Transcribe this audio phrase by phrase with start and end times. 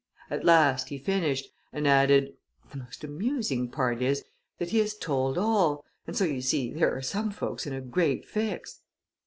[0.31, 2.33] At last he finished, and added,
[2.71, 4.23] 'The most amusing part is,
[4.57, 7.81] that he has told all, and so, you see, there are some folks in a
[7.81, 8.79] great fix.